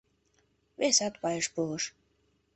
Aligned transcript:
Весат 0.79 1.13
пайыш 1.21 1.47
пурыш. 1.53 1.83